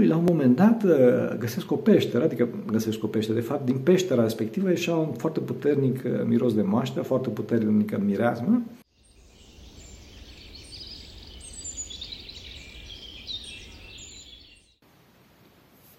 [0.00, 0.84] omului, la un moment dat,
[1.38, 5.40] găsesc o peșteră, adică găsesc o peșteră, de fapt, din peștera respectivă ieșea un foarte
[5.40, 8.62] puternic miros de maștă, foarte puternică mireasmă,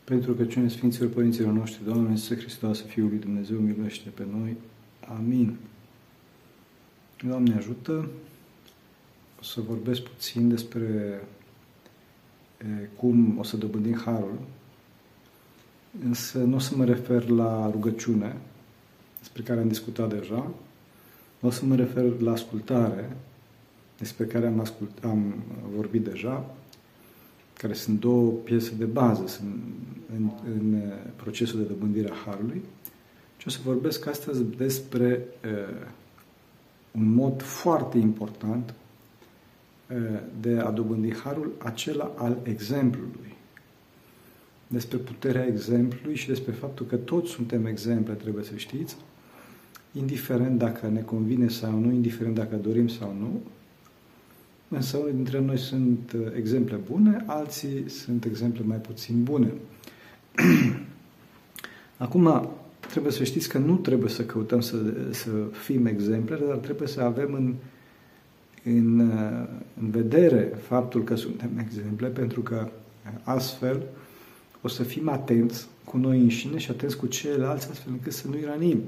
[0.03, 4.55] Pentru că cine Sfinților Părinților noștri, Doamne Iisuse Hristos, Fiul lui Dumnezeu, miluiește pe noi.
[5.17, 5.55] Amin.
[7.27, 8.09] Doamne ajută.
[9.39, 11.21] O să vorbesc puțin despre
[12.95, 14.39] cum o să dobândim harul,
[16.05, 18.37] însă nu o să mă refer la rugăciune,
[19.19, 20.51] despre care am discutat deja,
[21.41, 23.15] o să mă refer la ascultare,
[23.97, 25.33] despre care am, ascult, am
[25.75, 26.55] vorbit deja,
[27.53, 29.55] care sunt două piese de bază sunt
[30.15, 32.61] în, în procesul de dobândire a Harului.
[33.37, 35.87] Și o să vorbesc astăzi despre uh,
[36.91, 38.80] un mod foarte important uh,
[40.41, 43.35] de a dobândi Harul, acela al exemplului.
[44.67, 48.95] Despre puterea exemplului și despre faptul că toți suntem exemple, trebuie să știți,
[49.91, 53.41] indiferent dacă ne convine sau nu, indiferent dacă dorim sau nu,
[54.73, 59.53] Însă unii dintre noi sunt uh, exemple bune, alții sunt exemple mai puțin bune.
[61.97, 62.49] Acum,
[62.89, 64.77] trebuie să știți că nu trebuie să căutăm să,
[65.09, 67.53] să fim exemple, dar trebuie să avem în,
[68.63, 69.47] în, uh,
[69.81, 73.83] în vedere faptul că suntem exemple, pentru că uh, astfel
[74.61, 78.45] o să fim atenți cu noi înșine și atenți cu ceilalți, astfel încât să nu-i
[78.45, 78.81] ranim.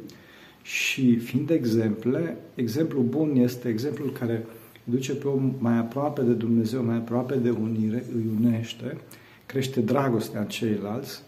[0.61, 4.45] Și fiind exemple, exemplul bun este exemplul care
[4.83, 8.97] duce pe om mai aproape de Dumnezeu, mai aproape de unire, îi unește,
[9.45, 11.21] crește dragostea în ceilalți,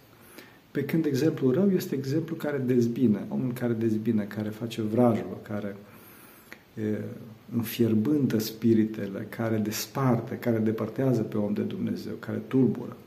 [0.72, 5.76] pe când exemplul rău este exemplul care dezbină, omul care dezbină, care face vrajul, care
[6.74, 6.82] e,
[7.56, 12.98] înfierbântă spiritele, care desparte, care depărtează pe om de Dumnezeu, care tulbură.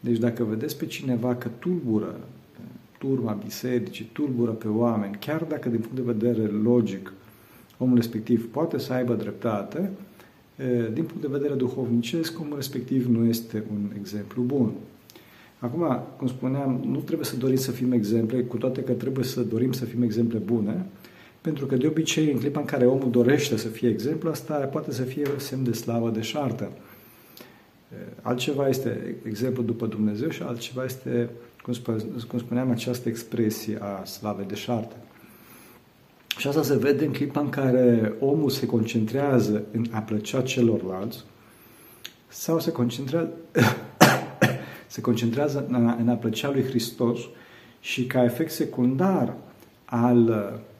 [0.00, 2.20] Deci dacă vedeți pe cineva că tulbură
[2.98, 7.12] turma bisericii, tulbură pe oameni, chiar dacă din punct de vedere logic
[7.78, 9.90] omul respectiv poate să aibă dreptate,
[10.92, 14.72] din punct de vedere duhovnicesc, omul respectiv nu este un exemplu bun.
[15.58, 19.40] Acum, cum spuneam, nu trebuie să dorim să fim exemple, cu toate că trebuie să
[19.40, 20.86] dorim să fim exemple bune,
[21.44, 24.92] pentru că de obicei, în clipa în care omul dorește să fie exemplu, asta poate
[24.92, 26.72] să fie semn de slavă de șartă.
[28.22, 31.30] Altceva este exemplu după Dumnezeu și altceva este,
[32.28, 34.96] cum spuneam, această expresie a slavei de șartă.
[36.38, 41.24] Și asta se vede în clipa în care omul se concentrează în a plăcea celorlalți
[42.28, 43.30] sau se concentrează,
[44.86, 45.66] se concentrează
[45.98, 47.18] în a plăcea lui Hristos
[47.80, 49.34] și ca efect secundar
[49.84, 50.72] al uh,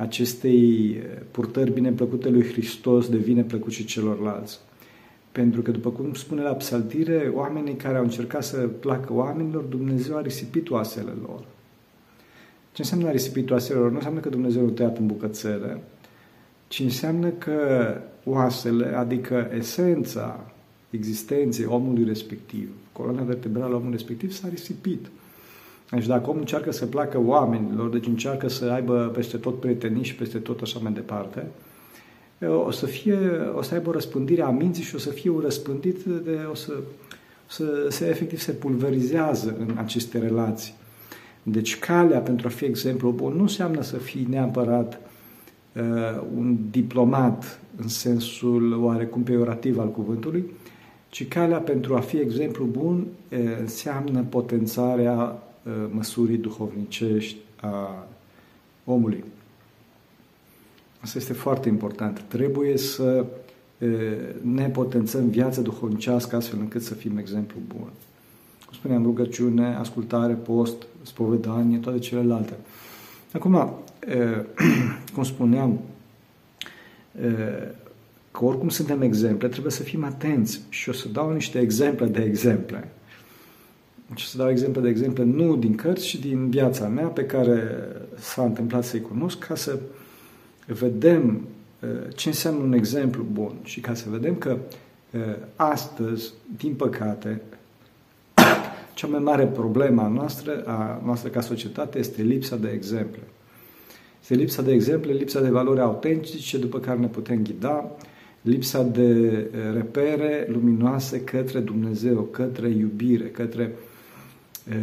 [0.00, 0.96] acestei
[1.30, 4.58] purtări bine plăcute lui Hristos devine plăcut și celorlalți.
[5.32, 10.16] Pentru că, după cum spune la psaltire, oamenii care au încercat să placă oamenilor, Dumnezeu
[10.16, 11.44] a risipit oasele lor.
[12.72, 13.90] Ce înseamnă risipitul oaselor?
[13.90, 15.82] Nu înseamnă că Dumnezeu nu tăiat în bucățele,
[16.68, 20.52] ci înseamnă că oasele, adică esența
[20.90, 25.06] existenței omului respectiv, coloana vertebrală a omului respectiv s-a risipit.
[25.90, 30.14] Deci dacă omul încearcă să placă oamenilor, deci încearcă să aibă peste tot prietenii și
[30.14, 31.46] peste tot așa mai departe,
[32.66, 33.18] o să, fie,
[33.54, 36.54] o să aibă o răspândire a minții și o să fie un răspândit de, o
[36.54, 36.72] să,
[37.46, 40.74] să se efectiv se pulverizează în aceste relații.
[41.42, 45.00] Deci calea pentru a fi exemplu bun nu înseamnă să fii neapărat
[45.76, 50.44] uh, un diplomat în sensul oarecum peorativ al cuvântului,
[51.08, 55.49] ci calea pentru a fi exemplu bun uh, înseamnă potențarea uh,
[55.90, 58.06] măsurii duhovnicești a
[58.84, 59.24] omului.
[61.00, 62.22] Asta este foarte important.
[62.28, 63.26] Trebuie să
[63.78, 63.88] uh,
[64.42, 67.88] ne potențăm viața duhovnicească astfel încât să fim exemplu bun
[68.70, 72.52] cum spuneam, rugăciune, ascultare, post, spovedanie, toate celelalte.
[73.32, 73.72] Acum,
[75.14, 75.80] cum spuneam,
[78.30, 82.22] că oricum suntem exemple, trebuie să fim atenți și o să dau niște exemple de
[82.22, 82.92] exemple.
[84.14, 87.62] Și să dau exemple de exemple nu din cărți, ci din viața mea pe care
[88.18, 89.78] s-a întâmplat să-i cunosc ca să
[90.66, 91.40] vedem
[92.14, 94.56] ce înseamnă un exemplu bun și ca să vedem că
[95.56, 97.40] astăzi, din păcate,
[98.94, 103.20] cea mai mare problemă a noastră, a noastră ca societate este lipsa de exemple.
[104.20, 107.90] Este lipsa de exemple, lipsa de valori autentice după care ne putem ghida,
[108.42, 113.70] lipsa de eh, repere luminoase către Dumnezeu, către iubire, către eh,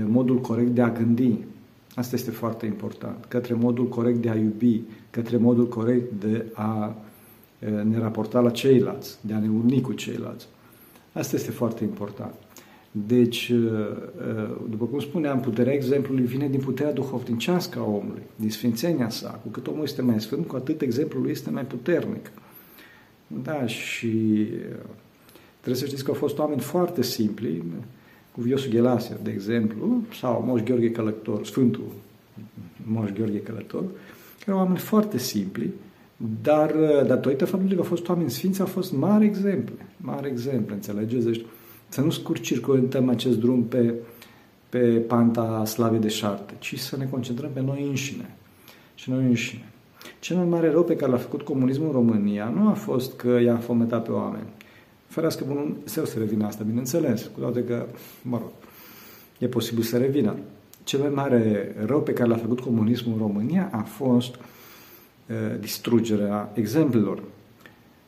[0.07, 1.37] modul corect de a gândi.
[1.95, 3.25] Asta este foarte important.
[3.27, 6.95] Către modul corect de a iubi, către modul corect de a
[7.59, 10.47] eh, ne raporta la ceilalți, de a ne uni cu ceilalți.
[11.13, 12.33] Asta este foarte important
[13.05, 13.53] Deci,
[14.69, 19.29] după cum spuneam, puterea exemplului vine din puterea duhovnicească a omului, din sfințenia sa.
[19.29, 22.31] Cu cât omul este mai sfânt, cu atât exemplul este mai puternic.
[23.27, 24.47] Da, și
[25.59, 27.63] trebuie să știți că au fost oameni foarte simpli,
[28.37, 31.91] cu Viosul Ghelasia, de exemplu, sau Moș Gheorghe Călător, Sfântul
[32.83, 33.83] Moș Gheorghe Călător,
[34.39, 35.69] care au oameni foarte simpli,
[36.41, 36.75] dar
[37.07, 41.25] datorită faptului că au fost oameni sfinți, au fost mari exemple, mari exemple, înțelegeți?
[41.25, 41.45] Deci,
[41.87, 43.93] să nu scurcircuităm acest drum pe,
[44.69, 48.35] pe panta slavei de șarte, ci să ne concentrăm pe noi înșine.
[48.95, 49.69] Și noi înșine.
[50.19, 53.39] Cel mai mare rău pe care l-a făcut comunismul în România nu a fost că
[53.43, 54.47] i-a fometat pe oameni.
[55.07, 57.85] Ferească bunul să se revină asta, bineînțeles, cu toate că,
[58.21, 58.51] mă rog,
[59.39, 60.35] e posibil să revină.
[60.83, 66.51] Cel mai mare rău pe care l-a făcut comunismul în România a fost uh, distrugerea
[66.53, 67.23] exemplelor.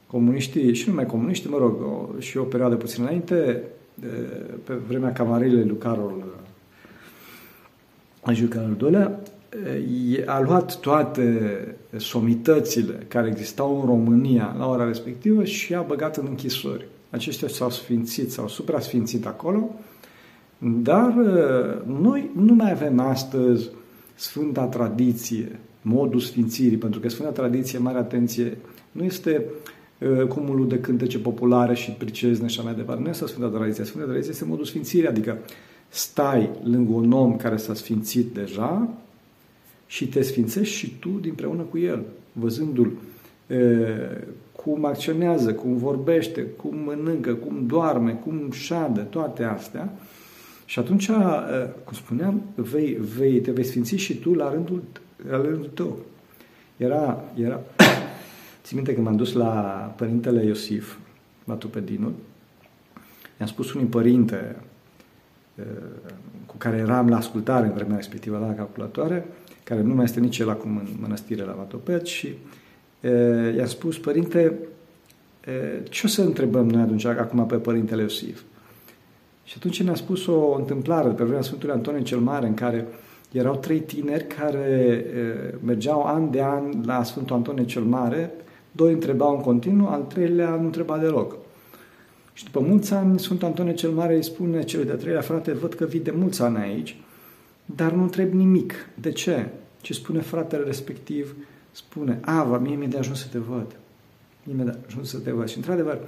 [0.08, 3.64] Comuniștii, și numai comuniștii, mă rog, o, și o perioadă puțin înainte,
[4.04, 6.24] uh, pe vremea camarilei lui Carol
[8.22, 9.20] al Carol II-lea,
[10.26, 16.26] a luat toate somitățile care existau în România la ora respectivă și a băgat în
[16.30, 16.88] închisori.
[17.10, 19.70] Aceștia s-au sfințit, s-au suprasfințit acolo,
[20.58, 21.14] dar
[22.02, 23.70] noi nu mai avem astăzi
[24.16, 28.58] Sfânta Tradiție, modul sfințirii, pentru că Sfânta Tradiție, mare atenție,
[28.92, 29.46] nu este
[30.28, 33.02] cumulul de cântece populare și pricezne și așa mai departe.
[33.02, 33.84] Nu este Sfânta Tradiție.
[33.84, 35.38] Sfânta Tradiție este modul sfințirii, adică
[35.88, 38.90] stai lângă un om care s-a sfințit deja,
[39.90, 42.92] și te sfințești și tu dinpreună cu el, văzându-l
[43.48, 43.58] e,
[44.52, 49.94] cum acționează, cum vorbește, cum mănâncă, cum doarme, cum șadă, toate astea.
[50.66, 51.08] Și atunci,
[51.84, 54.84] cum spuneam, vei, vei, te vei sfinți și tu la rândul,
[55.30, 56.00] la rândul tău.
[56.78, 57.62] Era, era
[58.64, 59.52] țin minte că m-am dus la
[59.98, 60.98] părintele Iosif,
[61.44, 62.14] la Tupedinul,
[63.40, 64.56] i-am spus unui părinte
[66.46, 69.26] cu care eram la ascultare în vremea respectivă la calculatoare,
[69.70, 72.28] care nu mai este nici el acum în mănăstire la Vatopet și
[73.02, 73.10] e,
[73.58, 74.60] i-a spus, părinte,
[75.46, 78.42] e, ce o să întrebăm noi atunci acum pe părintele Iosif?
[79.44, 82.88] Și atunci ne-a spus o întâmplare pe vremea Sfântului Antonie cel Mare în care
[83.32, 88.32] erau trei tineri care e, mergeau an de an la Sfântul Antonie cel Mare,
[88.72, 91.36] doi întrebau în continuu, al treilea nu întreba deloc.
[92.34, 95.74] Și după mulți ani, Sfântul Antonie cel Mare îi spune celui de-a treilea frate, văd
[95.74, 96.98] că vii de mulți ani aici,
[97.76, 98.74] dar nu întreb nimic.
[99.02, 99.48] De ce?
[99.82, 101.36] Ce spune fratele respectiv?
[101.72, 103.76] Spune, Ava, mie mi-e de ajuns să te văd.
[104.44, 105.48] Mie mi-e de ajuns să te văd.
[105.48, 106.00] Și într-adevăr,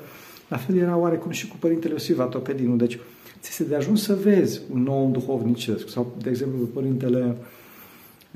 [0.47, 2.75] la fel era oarecum și cu Părintele Iosif Atopedinu.
[2.75, 2.99] Deci,
[3.39, 5.89] ți este de ajuns să vezi un nou duhovnicesc.
[5.89, 7.35] Sau, de exemplu, Părintele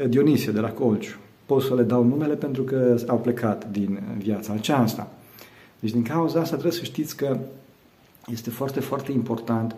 [0.09, 1.17] Dionisie de la Colciu.
[1.45, 5.11] Pot să le dau numele pentru că au plecat din viața aceasta.
[5.79, 7.37] Deci, din cauza asta trebuie să știți că
[8.27, 9.75] este foarte, foarte important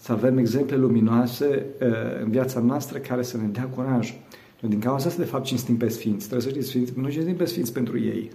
[0.00, 1.88] să avem exemple luminoase uh,
[2.22, 4.14] în viața noastră care să ne dea curaj.
[4.60, 6.28] Noi din cauza asta, de fapt, cinstim pe Sfinți.
[6.28, 8.30] Trebuie să știți, Sfinți, nu cinstim pe Sfinți pentru ei.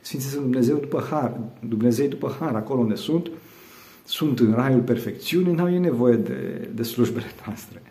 [0.00, 3.30] Sfinții sunt Dumnezeu după har, Dumnezeu după har, acolo unde sunt,
[4.04, 7.82] sunt în raiul perfecțiunii, n-au ei nevoie de, de slujbele noastre.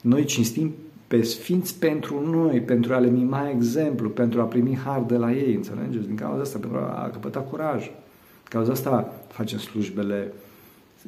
[0.00, 0.72] Noi cinstim
[1.06, 5.32] pe Sfinți pentru noi, pentru a le mima exemplu, pentru a primi har de la
[5.32, 6.06] ei, înțelegeți?
[6.06, 7.84] Din cauza asta, pentru a căpăta curaj.
[7.84, 10.32] Din cauza asta facem slujbele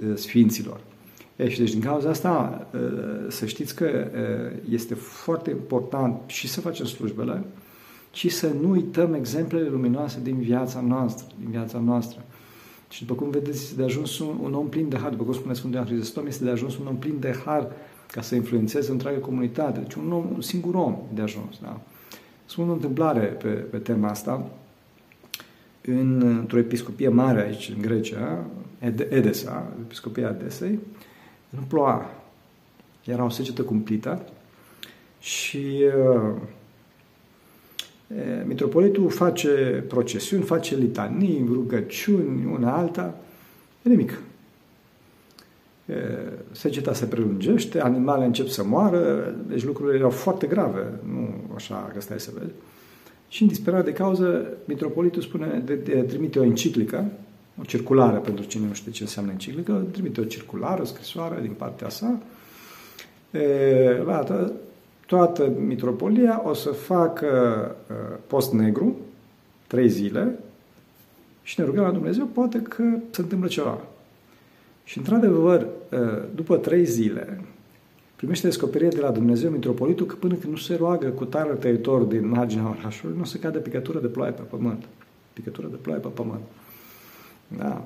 [0.09, 0.81] uh, Sfinților.
[1.37, 2.67] E, și deci din cauza asta
[3.29, 4.11] să știți că
[4.69, 7.45] este foarte important și să facem slujbele,
[8.11, 12.25] ci să nu uităm exemplele luminoase din viața noastră, din viața noastră.
[12.89, 15.33] Și după cum vedeți, este de ajuns un, un om plin de har, după cum
[15.33, 17.71] spune Sfântul Ioan Hristom, este de ajuns un om plin de har
[18.11, 19.81] ca să influențeze întreaga comunitate.
[19.81, 21.59] Deci un, om, un singur om de ajuns.
[21.63, 21.81] Da?
[22.45, 24.51] Spun o întâmplare pe, pe tema asta.
[25.87, 28.45] În, într-o episcopie mare aici, în Grecia,
[29.09, 30.79] Edesa, episcopia Edesei,
[31.55, 32.11] nu ploua.
[33.05, 34.25] Era o secetă cumplită
[35.21, 36.35] și uh,
[38.45, 43.15] mitropolitul face procesiuni, face litanii, rugăciuni, una alta,
[43.83, 44.19] e nimic.
[46.51, 52.01] Seceta se prelungește, animalele încep să moară, deci lucrurile erau foarte grave, nu așa că
[52.01, 52.53] stai să vezi.
[53.29, 57.11] Și în disperat de cauză, mitropolitul spune, de, de, trimite o enciclică
[57.61, 61.53] o circulară pentru cine nu știe ce înseamnă enciclică, trimite o circulară, o scrisoare din
[61.53, 62.19] partea sa.
[63.31, 64.25] E, la
[65.07, 67.29] toată mitropolia o să facă
[68.27, 68.97] post negru,
[69.67, 70.39] trei zile,
[71.43, 73.81] și ne rugăm la Dumnezeu, poate că se întâmplă ceva.
[74.85, 75.67] Și, într-adevăr,
[76.35, 77.41] după trei zile,
[78.17, 82.03] primește descoperire de la Dumnezeu mitropolitul că până când nu se roagă cu tare tăitor
[82.03, 84.85] din marginea orașului, nu o să cadă picătură de ploaie pe pământ.
[85.33, 86.43] Picătură de ploaie pe pământ.
[87.59, 87.85] Da.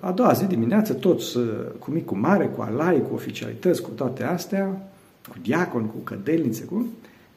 [0.00, 1.38] A doua zi dimineață, toți
[1.78, 4.90] cu mic, cu mare, cu alai, cu oficialități, cu toate astea,
[5.28, 6.86] cu diacon, cu cădelnițe, cu,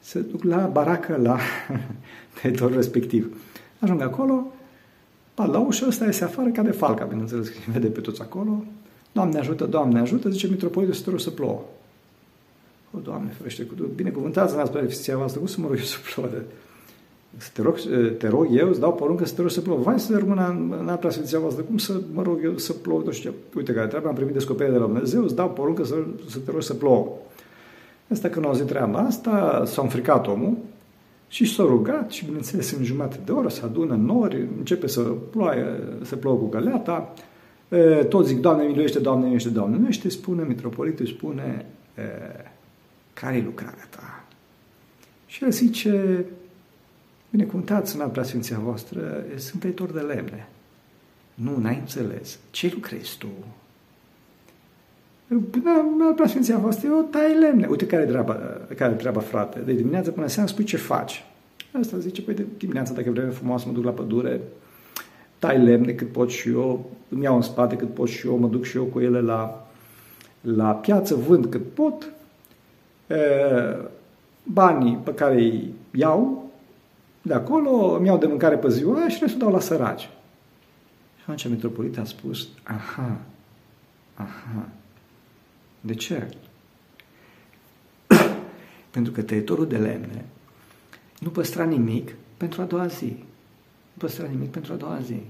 [0.00, 1.38] se duc la baracă, la
[2.40, 3.36] teritoriul respectiv.
[3.78, 4.46] Ajung acolo,
[5.34, 8.64] bat la ușă, ăsta iese afară ca de falca, bineînțeles, că vede pe toți acolo.
[9.12, 11.62] Doamne ajută, Doamne ajută, zice mitropolitul să te rog să plouă.
[12.96, 16.28] O, Doamne, ferește, binecuvântați n-ați beneficia voastră, cum să mă rog eu să plouă?
[17.36, 17.78] Să te rog,
[18.18, 19.80] te rog eu, îți dau poruncă să te rog să plouă.
[19.80, 23.02] Vai să rămână în, în alta sfinția voastră, cum să mă rog eu să plouă?
[23.04, 25.94] Nu știu, uite care treaba, am primit descoperire de la Dumnezeu, îți dau poruncă să,
[26.28, 27.08] să te rog să plouă.
[28.10, 30.56] Asta când au zis treaba asta, s-a înfricat omul
[31.28, 35.64] și s-a rugat și, bineînțeles, în jumătate de oră se adună nori, începe să ploaie,
[36.02, 37.14] să plouă cu găleata,
[38.08, 41.66] toți zic, Doamne miluiește, Doamne miluiește, Doamne miluiește, spune mitropolitul, spune,
[43.12, 44.24] care e lucrarea ta?
[45.26, 46.24] Și el zice,
[47.32, 50.48] binecuvântați în preasfinția voastră, sunt tăitor de lemne.
[51.34, 52.38] Nu, n-ai înțeles.
[52.50, 53.28] Ce lucrezi tu?
[55.98, 57.66] La preasfinția voastră, eu tai lemne.
[57.66, 58.34] Uite care e treaba,
[58.76, 59.58] care e treaba frate.
[59.58, 61.24] De dimineață până seara spui ce faci.
[61.80, 64.40] Asta zice, păi de dimineața, dacă vreme frumoasă, mă duc la pădure,
[65.38, 68.48] tai lemne cât pot și eu, îmi iau în spate cât pot și eu, mă
[68.48, 69.66] duc și eu cu ele la,
[70.40, 72.12] la piață, vând cât pot,
[73.06, 73.16] e,
[74.42, 76.41] banii pe care îi iau,
[77.22, 80.08] de acolo îmi iau de mâncare pe ziua și restul dau la săraci.
[81.16, 83.20] Și atunci metropolit a spus, aha,
[84.14, 84.68] aha,
[85.80, 86.28] de ce?
[88.90, 90.24] Pentru că tăietorul de lemne
[91.18, 93.16] nu păstra nimic pentru a doua zi.
[93.92, 95.20] Nu păstra nimic pentru a doua zi.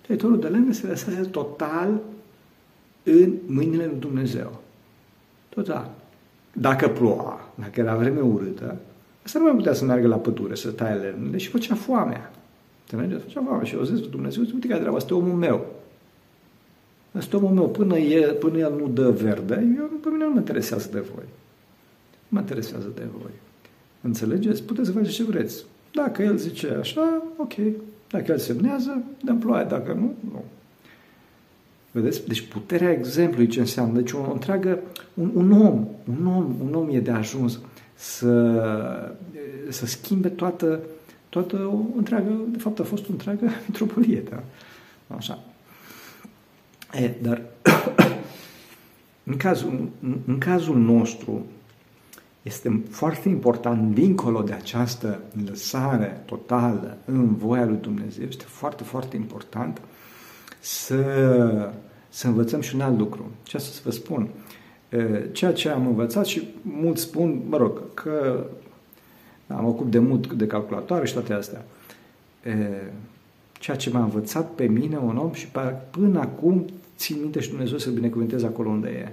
[0.00, 2.00] Tăietorul de lemne se lăsase total
[3.02, 4.60] în mâinile lui Dumnezeu.
[5.48, 5.90] Total.
[6.52, 8.76] Dacă ploua, dacă era vreme urâtă,
[9.24, 12.32] asta nu mai putea să meargă la pădure, să taie lemnele și făcea foamea.
[12.90, 13.24] Înțelegeți?
[13.24, 13.64] Făcea foamea.
[13.64, 15.66] Și eu zis, Dumnezeu, uite care treaba, este omul meu.
[17.12, 20.38] Asta omul meu, până, e, până el nu dă verde, eu, pe mine nu mă
[20.38, 21.24] interesează de voi.
[22.18, 23.30] Nu mă interesează de voi.
[24.00, 24.62] Înțelegeți?
[24.62, 25.64] Puteți să faceți ce vreți.
[25.92, 27.52] Dacă el zice așa, ok.
[28.10, 29.64] Dacă el semnează, dăm ploaie.
[29.64, 30.44] Dacă nu, nu.
[31.90, 32.26] Vedeți?
[32.26, 33.94] Deci puterea exemplului ce înseamnă.
[33.94, 34.78] Deci o întreagă,
[35.14, 37.60] un, un om, un om, un om e de ajuns
[38.00, 39.16] să,
[39.68, 40.80] să schimbe toată,
[41.28, 44.42] toată o întreagă, de fapt a fost o întreagă metropolie, da?
[45.16, 45.38] Așa.
[46.92, 47.42] E, dar
[49.30, 49.88] în cazul,
[50.26, 51.46] în cazul nostru
[52.42, 59.16] este foarte important, dincolo de această lăsare totală în voia lui Dumnezeu, este foarte, foarte
[59.16, 59.80] important
[60.60, 61.72] să,
[62.08, 63.30] să învățăm și un alt lucru.
[63.42, 64.28] Ce să vă spun?
[65.32, 68.46] Ceea ce am învățat și mulți spun, mă rog, că
[69.46, 71.64] am ocup de mult de calculatoare și toate astea
[73.52, 75.48] ceea ce m-a învățat pe mine un om și
[75.90, 76.64] până acum
[76.96, 79.12] țin minte și Dumnezeu să binecuvânteze acolo unde e.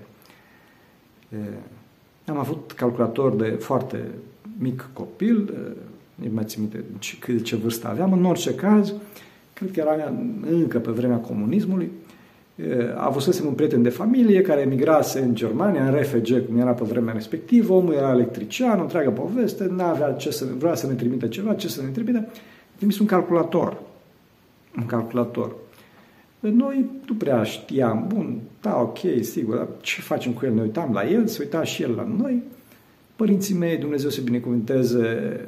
[2.25, 4.07] Am avut calculator de foarte
[4.57, 5.53] mic copil,
[6.15, 8.93] nu mai țin minte ce, ce vârstă aveam, în orice caz,
[9.53, 10.13] cred că era
[10.49, 11.91] încă pe vremea comunismului,
[12.95, 16.83] a avut un prieten de familie care emigrase în Germania, în RFG, cum era pe
[16.83, 20.93] vremea respectivă, omul era electrician, o întreagă poveste, nu avea ce să, vrea să ne
[20.93, 22.27] trimită ceva, ce să ne trimită,
[22.75, 23.77] trimis un calculator
[24.77, 25.55] un calculator.
[26.39, 30.53] Noi nu prea știam, bun, da, ok, sigur, dar ce facem cu el?
[30.53, 32.43] Ne uitam la el, se uita și el la noi.
[33.15, 35.39] Părinții mei, Dumnezeu să binecuvânteze,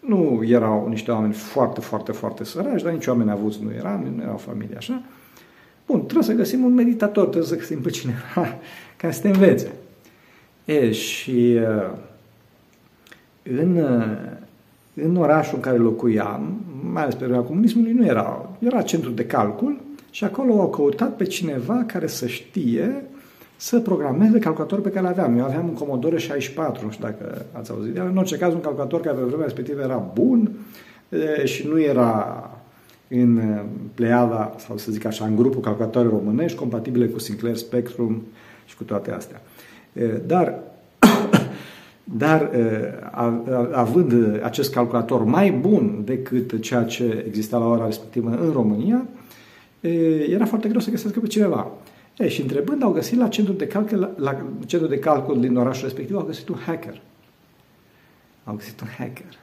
[0.00, 4.22] nu erau niște oameni foarte, foarte, foarte săraci, dar nici oameni avuți nu eram, nu
[4.22, 5.02] erau familie așa.
[5.90, 8.58] Bun, trebuie să găsim un meditator, trebuie să găsim pe cineva
[9.00, 9.72] care să te învețe.
[10.64, 11.58] E, și
[13.42, 13.84] în,
[14.94, 16.60] în orașul în care locuiam,
[16.92, 18.48] mai ales pe vremea comunismului, nu era.
[18.58, 19.80] Era centru de calcul
[20.10, 23.04] și acolo au căutat pe cineva care să știe
[23.56, 25.38] să programeze calculatorul pe care îl aveam.
[25.38, 27.96] Eu aveam un Commodore 64, nu știu dacă ați auzit.
[27.96, 30.50] În orice caz, un calculator care pe vremea respectivă era bun
[31.44, 32.49] și nu era
[33.10, 33.60] în
[33.94, 38.22] pleiada, sau să zic așa, în grupul calculatoare românești, compatibile cu Sinclair Spectrum
[38.66, 39.42] și cu toate astea.
[40.26, 40.58] Dar
[42.18, 42.50] dar
[43.72, 49.06] având acest calculator mai bun decât ceea ce exista la ora respectivă în România,
[50.28, 51.70] era foarte greu să găsească pe cineva.
[52.18, 55.56] E, și întrebând, au găsit la centrul de calcul, la, la centrul de calcul din
[55.56, 57.00] orașul respectiv, au găsit un hacker.
[58.44, 59.38] Au găsit un hacker.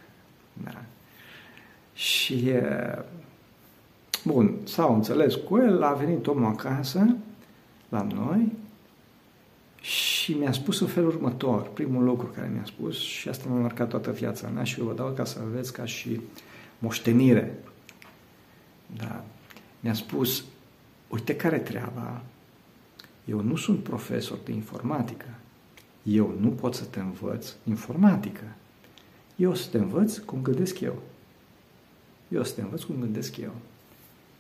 [0.64, 0.82] Da.
[1.94, 2.52] Și,
[4.28, 7.16] bun, s-au înțeles cu el, a venit omul acasă
[7.90, 8.52] la noi
[9.82, 13.90] și mi-a spus în felul următor, primul lucru care mi-a spus, și asta m-a marcat
[13.90, 16.22] toată viața mea și eu vă dau ca să aveți ca și
[16.80, 17.60] moștenire.
[18.98, 19.24] Da.
[19.80, 20.44] Mi-a spus,
[21.08, 22.22] uite care treaba,
[23.26, 25.30] eu nu sunt profesor de informatică.
[26.04, 28.44] Eu nu pot să te învăț informatică.
[29.36, 30.96] Eu o să te învăț cum gândesc eu.
[32.28, 33.52] Eu o să te învăț cum gândesc eu.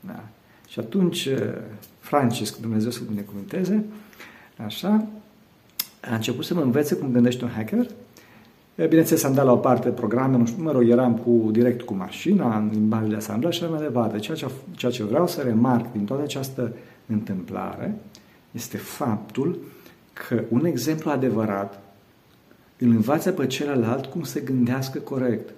[0.07, 0.23] Da.
[0.67, 1.39] Și atunci, eh,
[1.99, 3.85] Francisc, Dumnezeu să binecuvânteze,
[4.65, 5.07] așa,
[6.01, 7.87] a început să mă învețe cum gândește un hacker.
[8.75, 11.93] Bineînțeles, am dat la o parte programe, nu știu, mă rog, eram cu, direct cu
[11.93, 14.17] mașina, în limbajul de asamblaj și mai departe.
[14.17, 16.73] Ceea ce, ceea ce vreau să remarc din toată această
[17.05, 17.95] întâmplare
[18.51, 19.59] este faptul
[20.13, 21.81] că un exemplu adevărat
[22.77, 25.53] îl învață pe celălalt cum să gândească corect.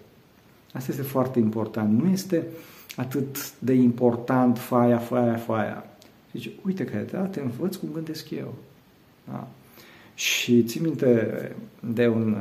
[0.74, 2.02] Asta este foarte important.
[2.02, 2.46] Nu este
[3.00, 5.86] atât de important faia, faia, faia.
[6.32, 8.54] Zice, uite că da, te învăț cum gândesc eu.
[9.30, 9.48] Da?
[10.14, 11.32] Și țin minte
[11.94, 12.36] de, un,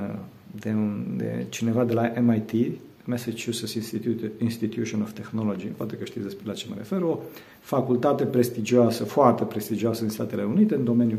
[0.61, 6.25] de, un, de cineva de la MIT, Massachusetts Institute, Institution of Technology, poate că știți
[6.25, 7.19] despre la ce mă refer, o
[7.61, 11.19] facultate prestigioasă, foarte prestigioasă în Statele Unite, în domeniul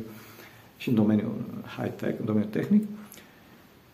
[0.77, 1.34] și în domeniul
[1.77, 2.88] high-tech, în domeniul tehnic,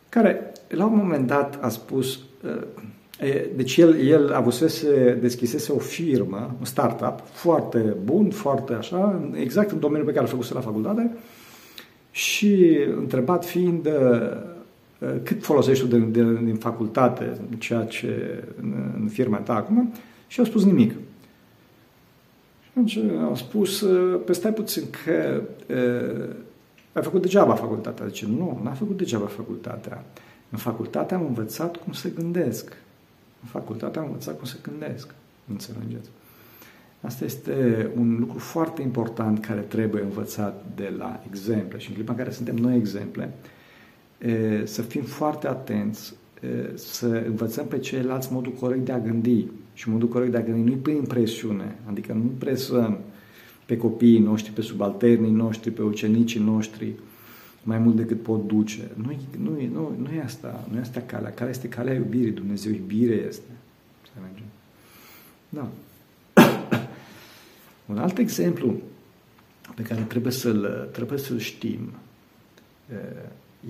[0.09, 2.19] care la un moment dat a spus,
[3.55, 9.79] deci el, el avusese, deschisese o firmă, un startup, foarte bun, foarte așa, exact în
[9.79, 11.11] domeniul pe care îl făcuse la facultate
[12.11, 13.89] și întrebat fiind
[15.23, 19.93] cât folosești tu de, de, din facultate, ceea ce în, în firma ta acum,
[20.27, 20.91] și au spus nimic.
[22.61, 23.85] Și atunci au spus,
[24.25, 25.41] pe stai puțin că
[26.93, 28.05] ai făcut degeaba facultatea.
[28.05, 30.03] Zice, nu, n-a făcut degeaba facultatea.
[30.49, 32.77] În facultate am învățat cum să gândesc.
[33.45, 35.13] În facultate am învățat cum să gândesc.
[35.49, 36.09] Înțelegeți?
[37.01, 41.79] Asta este un lucru foarte important care trebuie învățat de la exemple.
[41.79, 43.33] Și în clipa în care suntem noi exemple,
[44.63, 46.13] să fim foarte atenți,
[46.75, 49.45] să învățăm pe ceilalți modul corect de a gândi.
[49.73, 52.97] Și modul corect de a gândi nu prin presiune, adică nu presăm
[53.65, 56.93] pe copiii noștri, pe subalternii noștri, pe ucenicii noștri,
[57.65, 58.91] mai mult decât pot duce.
[58.95, 61.31] Nu, nu, nu, nu e asta, nu e asta calea.
[61.31, 62.31] Calea este calea iubirii.
[62.31, 63.51] Dumnezeu iubire este.
[64.03, 64.45] Să mergem.
[65.49, 65.69] Da.
[67.93, 68.81] Un alt exemplu
[69.75, 71.89] pe care trebuie să-l, trebuie să-l știm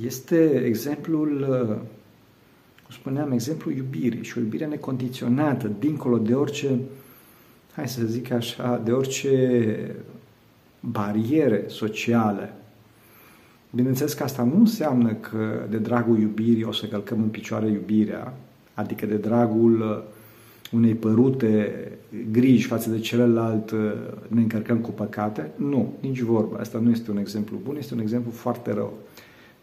[0.03, 1.45] este exemplul,
[2.83, 6.79] cum spuneam, exemplul iubirii și o iubire necondiționată, dincolo de orice,
[7.71, 9.95] hai să zic așa, de orice
[10.79, 12.53] bariere sociale.
[13.75, 18.33] Bineînțeles că asta nu înseamnă că de dragul iubirii o să călcăm în picioare iubirea,
[18.73, 20.03] adică de dragul
[20.71, 21.73] unei părute
[22.31, 23.71] griji față de celălalt
[24.27, 25.51] ne încărcăm cu păcate.
[25.55, 26.57] Nu, nici vorba.
[26.57, 28.93] Asta nu este un exemplu bun, este un exemplu foarte rău.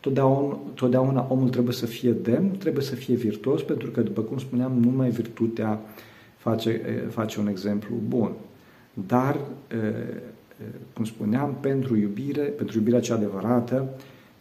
[0.01, 4.39] Totdeauna, totdeauna omul trebuie să fie demn, trebuie să fie virtuos, pentru că, după cum
[4.39, 5.81] spuneam, numai virtutea
[6.37, 8.33] face, face un exemplu bun.
[9.07, 9.39] Dar,
[10.93, 13.89] cum spuneam, pentru iubire, pentru iubirea cea adevărată,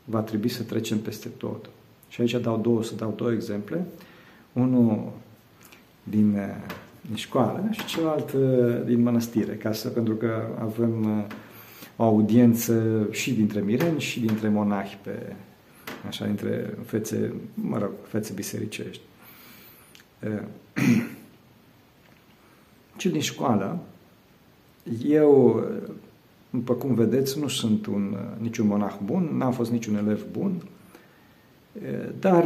[0.03, 1.69] va trebui să trecem peste tot.
[2.07, 3.85] Și aici dau două, să dau două exemple.
[4.53, 5.11] Unul
[6.03, 6.37] din,
[7.01, 8.33] din școală și celălalt
[8.85, 11.25] din mănăstire, ca să, pentru că avem
[11.95, 15.35] o audiență și dintre mireni și dintre monahi pe,
[16.07, 19.01] așa, între fețe, mă rog, fețe bisericești.
[22.97, 23.79] Cel din școală,
[25.07, 25.63] eu,
[26.51, 30.61] după cum vedeți, nu sunt un, niciun monah bun, n-am fost niciun elev bun,
[32.19, 32.45] dar,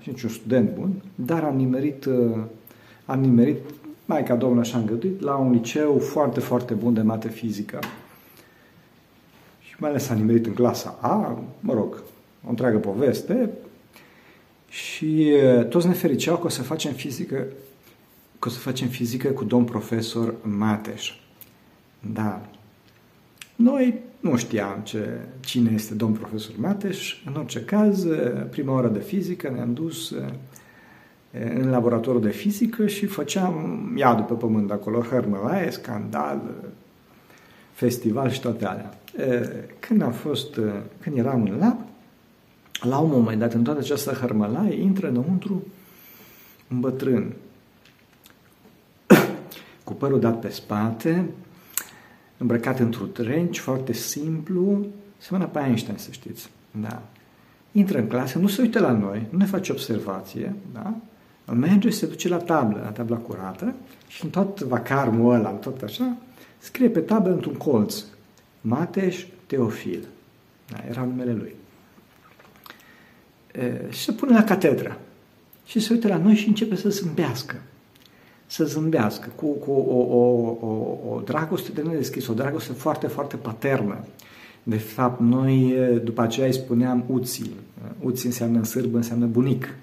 [0.00, 2.08] și niciun student bun, dar am nimerit,
[3.04, 3.58] am nimerit,
[4.04, 7.78] mai ca Domnul așa îngăduit, la un liceu foarte, foarte bun de mate fizică.
[9.60, 12.02] Și mai ales am nimerit în clasa A, mă rog,
[12.46, 13.50] o întreagă poveste
[14.68, 15.32] și
[15.68, 17.46] toți ne fericeau că o să facem fizică
[18.40, 21.12] că o să facem fizică cu domn profesor Mateș.
[22.12, 22.40] Da.
[23.62, 27.22] Noi nu știam ce, cine este domn profesor Mateș.
[27.26, 28.06] În orice caz,
[28.50, 30.14] prima oră de fizică ne-am dus
[31.54, 36.40] în laboratorul de fizică și făceam iadul pe pământ acolo, hărmălaie, scandal,
[37.72, 38.98] festival și toate alea.
[39.78, 40.60] Când am fost,
[41.00, 41.78] când eram în lab,
[42.82, 45.66] la un moment dat, în toată această hărmălaie, intră înăuntru
[46.70, 47.32] un bătrân
[49.84, 51.28] cu părul dat pe spate,
[52.40, 54.86] îmbrăcat într-un trench, foarte simplu,
[55.18, 56.50] semănă pe Einstein, să știți.
[56.80, 57.02] Da.
[57.72, 60.94] Intră în clasă, nu se uită la noi, nu ne face observație, da?
[61.52, 63.74] merge și se duce la tablă, la tabla curată
[64.08, 66.16] și în tot vacarmul ăla, în tot așa,
[66.58, 68.04] scrie pe tablă într-un colț,
[68.60, 70.06] Mateș Teofil.
[70.68, 71.54] Da, era numele lui
[73.88, 74.98] și se pune la catedră
[75.66, 77.56] și se uită la noi și începe să zâmbească.
[78.50, 80.18] Să zâmbească, cu, cu o, o,
[80.60, 84.04] o, o dragoste de nedeschis, o dragoste foarte, foarte paternă.
[84.62, 87.52] De fapt, noi după aceea îi spuneam uții.
[88.00, 89.74] Uții înseamnă în sârbă, înseamnă bunic.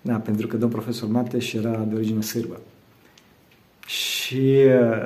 [0.00, 2.60] Da, pentru că domn profesor Mateș era de origine sârbă.
[3.86, 4.56] Și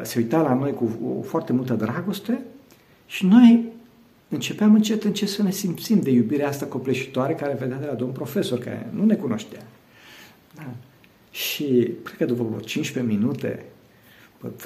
[0.03, 2.41] se uita la noi cu foarte multă dragoste
[3.07, 3.65] și noi
[4.29, 8.13] începeam încet, încet să ne simțim de iubirea asta copleșitoare care vedea de la domn
[8.13, 9.63] profesor, care nu ne cunoștea.
[10.55, 10.67] Da.
[11.33, 13.65] Și cred că după 15 minute,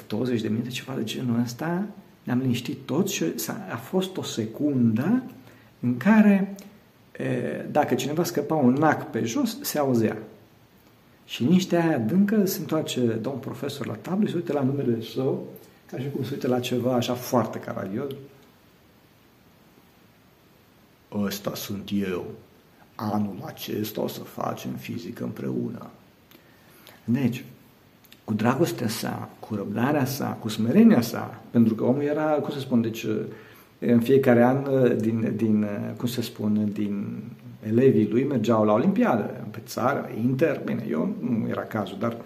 [0.07, 1.87] 20 de minute, ceva de genul ăsta,
[2.23, 3.23] ne-am liniștit toți și
[3.71, 5.23] a fost o secundă
[5.79, 6.55] în care
[7.71, 10.17] dacă cineva scăpa un nac pe jos, se auzea.
[11.25, 15.47] Și liniștea aia adâncă se întoarce domn profesor la tablă, se uite la numele său,
[15.91, 18.11] ca și cum se uite la ceva așa foarte caragios.
[21.11, 22.25] Ăsta sunt eu.
[22.95, 25.89] Anul acesta o să facem fizică împreună.
[27.09, 27.43] Deci,
[28.23, 32.59] cu dragostea sa, cu răbdarea sa, cu smerenia sa, pentru că omul era, cum să
[32.59, 33.05] spun, deci
[33.79, 34.63] în fiecare an
[34.97, 35.67] din, din
[35.97, 37.23] cum să spun, din
[37.67, 42.17] elevii lui mergeau la Olimpiadă, pe țară, inter, bine, eu nu era cazul, dar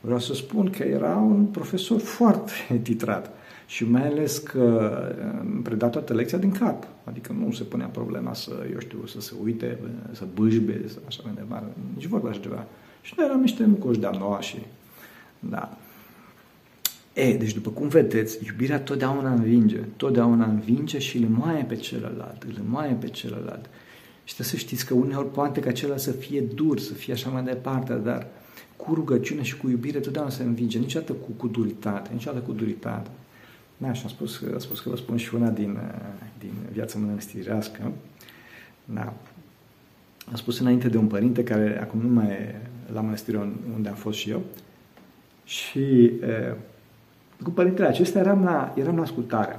[0.00, 3.30] vreau să spun că era un profesor foarte titrat
[3.66, 4.92] și mai ales că
[5.62, 9.32] preda toată lecția din cap, adică nu se punea problema să, eu știu, să se
[9.44, 9.78] uite,
[10.12, 12.66] să bâșbe, să așa mai departe, nici vorba așa ceva.
[13.06, 14.58] Și noi eram niște mucoși de-a noua și,
[15.38, 15.76] da.
[17.12, 22.42] E, deci după cum vedeți, iubirea totdeauna învinge, totdeauna învinge și îl moaie pe celălalt,
[22.42, 23.64] îl moaie pe celălalt.
[24.24, 27.30] Și trebuie să știți că uneori poate ca acela să fie dur, să fie așa
[27.30, 28.26] mai departe, dar
[28.76, 33.10] cu rugăciune și cu iubire totdeauna se învinge, niciodată cu, cu duritate, niciodată cu duritate.
[33.76, 35.78] Da, și am spus, am spus că vă spun și una din,
[36.38, 37.92] din viața mănăstirească.
[38.84, 39.14] Da.
[40.30, 42.60] Am spus înainte de un părinte care acum nu mai e
[42.92, 43.38] la mănăstire
[43.74, 44.42] unde am fost și eu.
[45.44, 46.54] Și e,
[47.42, 49.58] cu părintele acesta eram la, eram la ascultare,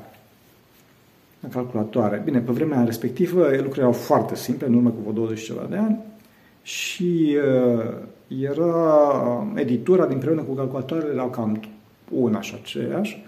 [1.40, 2.22] la calculatoare.
[2.26, 5.78] Bine, pe vremea respectivă lucrurile erau foarte simple, în urmă cu vreo 20 ceva de
[5.78, 5.98] ani,
[6.62, 7.94] și uh,
[8.28, 11.60] era editura din preună cu calculatoarele erau cam
[12.10, 13.26] una și aceeași.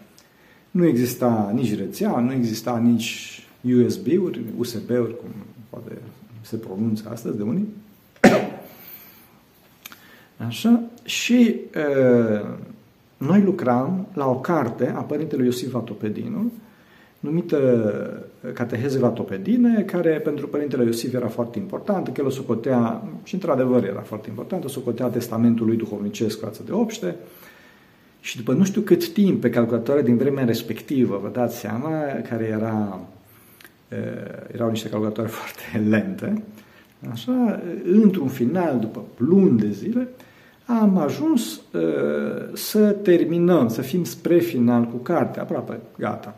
[0.72, 5.30] Nu exista nici rețea, nu exista nici USB-uri, USB-uri, cum
[5.70, 5.98] poate
[6.42, 7.68] se pronunță astăzi de unii.
[10.48, 10.82] Așa?
[11.04, 12.46] Și uh,
[13.18, 16.52] noi lucram la o carte a părintelui Iosif Vatopedinu,
[17.20, 18.24] numită
[18.54, 23.84] Cateheze Vatopedine, care pentru părintele Iosif era foarte importantă, că el o socotea, și într-adevăr
[23.84, 27.16] era foarte important, o socotea testamentul lui duhovnicesc față de obște,
[28.22, 31.90] și după nu știu cât timp pe calculatoare din vremea respectivă, vă dați seama,
[32.30, 33.00] care era,
[34.52, 36.44] erau niște calculatoare foarte lente,
[37.12, 40.08] așa, într-un final, după luni de zile,
[40.78, 46.36] am ajuns uh, să terminăm, să fim spre final cu cartea, aproape gata.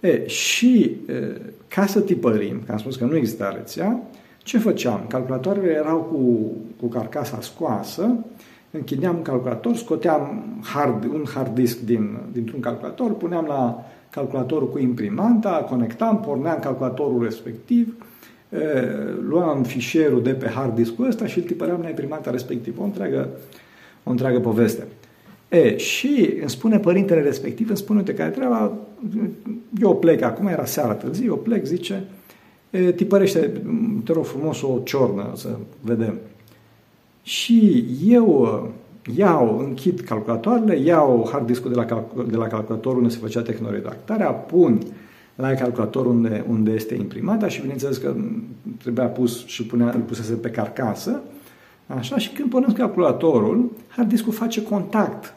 [0.00, 4.02] E, și uh, ca să tipărim, că am spus că nu exista rețea,
[4.38, 5.04] ce făceam?
[5.08, 8.16] Calculatoarele erau cu, cu carcasa scoasă,
[8.70, 14.78] închideam un calculator, scoteam hard, un hard disk din, dintr-un calculator, puneam la calculatorul cu
[14.78, 17.94] imprimanta, conectam, porneam calculatorul respectiv,
[19.28, 22.80] luam fișierul de pe hard disk ăsta și îl tipăream la imprimanta respectivă.
[22.80, 23.28] O întreagă,
[24.04, 24.86] o întreagă poveste.
[25.48, 28.72] E, și îmi spune părintele respectiv, îmi spune, uite, care treaba,
[29.80, 32.04] eu plec acum, era seara târziu, eu plec, zice,
[32.70, 33.50] e, tipărește,
[34.04, 35.48] te rog frumos, o ciornă, să
[35.80, 36.18] vedem.
[37.22, 38.72] Și eu
[39.16, 44.30] iau, închid calculatoarele, iau hard diskul de la, de la calculator unde se făcea tehnoredactarea,
[44.30, 44.80] pun
[45.40, 48.14] la calculator unde, unde este imprimata și bineînțeles că
[48.82, 51.20] trebuia pus și punea, îl pusese pe carcasă,
[51.86, 55.34] așa, și când punem calculatorul, hard diskul face contact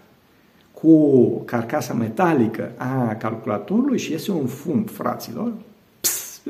[0.72, 5.54] cu carcasa metalică a calculatorului și iese un fum, fraților.
[6.00, 6.42] Pss,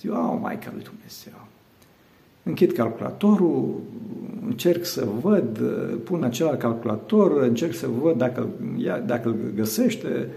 [0.00, 1.46] zic, oh, Maica lui Dumnezeu.
[2.42, 3.80] Închid calculatorul,
[4.46, 5.58] încerc să văd,
[6.04, 8.48] pun acela calculator, încerc să văd dacă,
[9.06, 10.28] dacă îl găsește,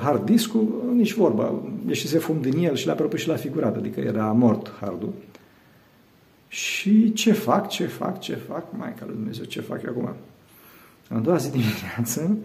[0.00, 4.00] hard discul, nici vorba, ieșise fum din el și l-a propus și la figurat, adică
[4.00, 5.12] era mort hardul.
[6.48, 10.14] Și ce fac, ce fac, ce fac, Maica lui Dumnezeu, ce fac eu acum?
[11.08, 12.36] În doua zi dimineață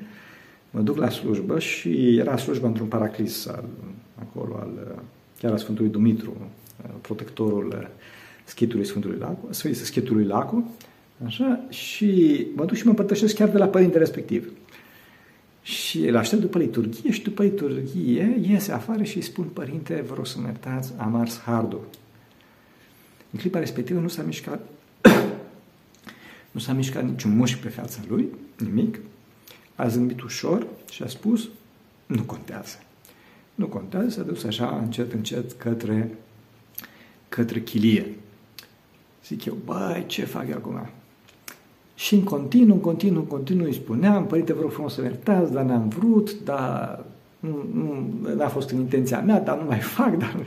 [0.72, 3.64] mă duc la slujbă și era slujba într-un paraclis al,
[4.20, 4.98] acolo, al,
[5.40, 6.38] chiar al Sfântului Dumitru,
[7.02, 7.90] protectorul
[8.44, 10.72] schitului Sfântului Lacu, schitului Lacu,
[11.26, 14.52] așa, și mă duc și mă împărtășesc chiar de la părinte respectiv.
[15.64, 20.14] Și îl aștept după liturghie și după liturghie iese afară și îi spun, părinte, vă
[20.16, 21.88] rog să mă iertați, am ars hardul.
[23.32, 24.68] În clipa respectivă nu s-a mișcat
[26.54, 29.00] Nu s-a mișcat niciun mușchi pe fața lui, nimic.
[29.76, 31.50] A zâmbit ușor și a spus,
[32.06, 32.78] nu contează.
[33.56, 36.18] Nu contează, s-a dus așa încet, încet către,
[37.30, 38.16] către chilie.
[39.26, 40.90] Zic eu, băi, ce fac eu acum?
[41.96, 45.08] Și în continuu, în continuu, în continuu îi spuneam, părinte, vă rog frumos să ne
[45.08, 47.04] iertați, dar n-am vrut, dar
[47.40, 50.46] nu, nu, n-a fost în intenția mea, dar nu mai fac, dar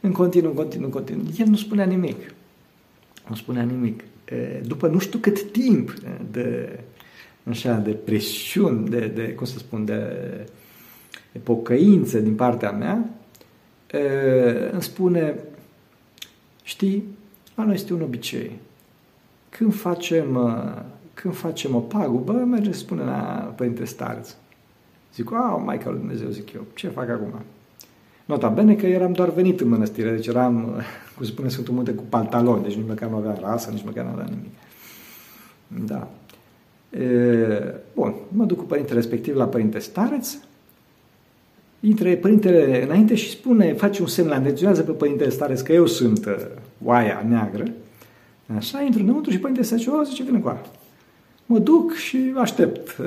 [0.00, 1.24] în continuu, în continuu, în continuu.
[1.38, 2.34] El nu spunea nimic.
[3.28, 4.04] Nu spunea nimic.
[4.62, 5.94] După nu știu cât timp
[6.30, 6.78] de,
[7.44, 10.02] așa, de presiuni, de, de, cum să spun, de,
[11.32, 13.10] de pocăință din partea mea,
[14.72, 15.34] îmi spune,
[16.62, 17.04] știi,
[17.54, 18.50] la noi este un obicei.
[19.48, 20.38] Când facem,
[21.14, 24.34] când facem o pagubă, merge să spune la Părinte Stareț.
[25.14, 27.32] Zic, a, Maica lui Dumnezeu, zic eu, ce fac acum?
[28.24, 30.62] Nota bene că eram doar venit în mănăstire, deci eram,
[31.16, 34.04] cum se spune Sfântul Munte, cu pantaloni, deci nici măcar nu avea rasă, nici măcar
[34.04, 34.52] nu avea nimic.
[35.86, 36.08] Da.
[36.98, 40.36] E, bun, mă duc cu părintele respectiv la părinte stareț,
[41.80, 45.86] intră părintele înainte și spune, face un semn la menționează pe părintele stareț că eu
[45.86, 46.36] sunt uh,
[46.84, 47.64] oaia neagră,
[48.54, 50.58] așa, intru înăuntru și părintele zice, o, zice, vină cu
[51.46, 53.06] Mă duc și aștept uh,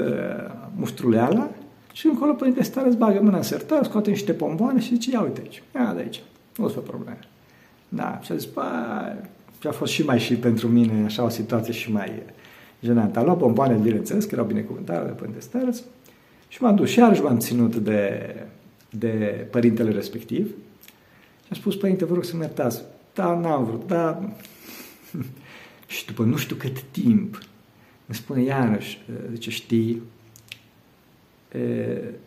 [0.76, 1.50] mustruleala
[1.94, 5.22] și încolo părinte stare îți bagă mâna în sertar, scoate niște pomboane și zice, ia
[5.22, 6.22] uite aici, ia de aici,
[6.56, 7.20] nu o să probleme.
[7.90, 8.50] Da, și a zis,
[9.60, 12.24] și a fost și mai și pentru mine așa o situație și mai
[12.82, 13.20] jenantă.
[13.20, 15.82] Am luat bomboane, bineînțeles, că erau binecuvântare de Părinte Stărț,
[16.48, 18.36] și m-am dus și iarăși m-am ținut de,
[18.90, 20.48] de părintele respectiv
[21.44, 22.82] și am spus, părinte, vă rog să-mi iertați.
[23.14, 24.30] Da, n-am vrut, da.
[25.90, 27.40] Și după nu știu cât timp,
[28.06, 30.02] îmi spune iarăși, zice, știi,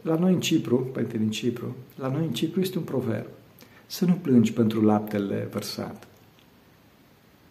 [0.02, 3.26] la noi în Cipru, părinte din Cipru, la noi în Cipru este un proverb.
[3.86, 6.06] Să nu plângi pentru laptele vărsat.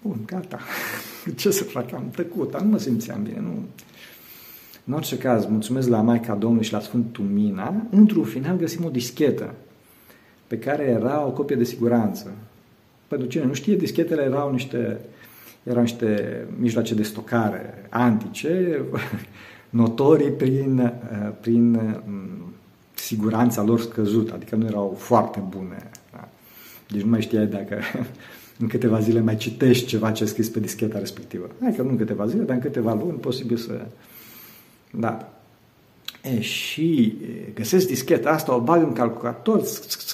[0.02, 0.60] Bun, gata.
[1.36, 1.94] Ce să fac?
[1.94, 3.40] Am tăcut, nu mă simțeam bine.
[3.40, 3.66] Nu.
[4.86, 7.88] În orice caz, mulțumesc la Maica Domnului și la Sfântul Mina.
[7.90, 9.54] Într-un final găsim o dischetă
[10.48, 12.34] pe care era o copie de siguranță.
[13.08, 15.00] Pentru cine nu știe, dischetele erau niște,
[15.64, 18.82] erau niște mijloace de stocare antice
[19.70, 21.72] notorii prin, uh, prin
[22.06, 22.54] mm,
[22.94, 25.90] siguranța lor scăzută, adică nu erau foarte bune.
[26.12, 26.28] Da?
[26.90, 27.80] Deci nu mai știai dacă
[28.62, 31.50] în câteva zile mai citești ceva ce a scris pe discheta respectivă.
[31.62, 33.86] Hai că nu în câteva zile, dar în câteva luni posibil să...
[34.92, 35.34] Da.
[36.24, 37.18] E, și
[37.54, 39.64] găsesc discheta asta, o bag în calculator,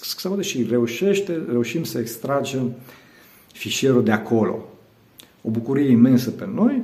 [0.02, 2.74] să vadă și reușește, reușim să extragem
[3.52, 4.66] fișierul de acolo.
[5.48, 6.82] O bucurie imensă pe noi,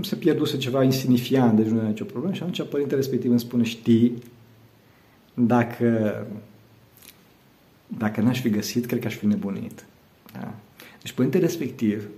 [0.00, 3.62] se pierduse ceva insignifiant, deci nu era nicio problemă și atunci părintele respectiv îmi spune,
[3.62, 4.22] știi,
[5.34, 6.26] dacă,
[7.98, 9.84] dacă n-aș fi găsit, cred că aș fi nebunit.
[10.32, 10.54] Da?
[11.02, 12.08] Deci părintele respectiv,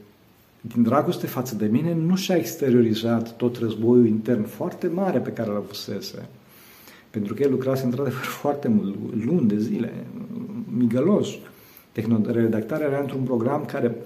[0.61, 5.51] din dragoste față de mine, nu și-a exteriorizat tot războiul intern foarte mare pe care
[5.51, 6.29] l-a avusese.
[7.11, 9.93] Pentru că el lucrase într-adevăr foarte mult, luni de zile,
[10.77, 11.29] migălos.
[12.27, 13.97] Redactarea era într-un program care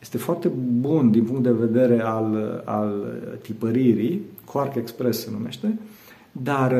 [0.00, 0.48] este foarte
[0.80, 5.78] bun din punct de vedere al, al tipăririi, Quark Express se numește,
[6.32, 6.74] dar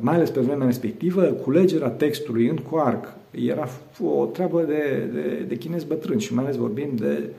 [0.00, 3.68] mai ales pe vremea respectivă, culegerea textului în Quark era
[4.04, 7.30] o treabă de, de, de chinez bătrân și mai ales vorbim de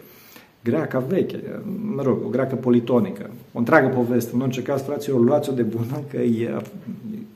[0.64, 1.62] greaca veche,
[1.96, 4.36] mă rog, o greacă politonică, o întreagă poveste.
[4.36, 6.20] În orice caz, fraților, luați-o de bună că
[6.56, 6.62] a,